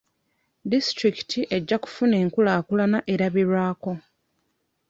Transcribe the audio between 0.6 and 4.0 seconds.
Disitulikiti ejja kufuna enkulaakulana erabirwako.